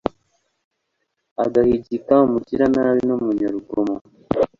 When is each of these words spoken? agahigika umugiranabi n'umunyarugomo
agahigika 1.43 2.13
umugiranabi 2.27 3.01
n'umunyarugomo 3.07 3.95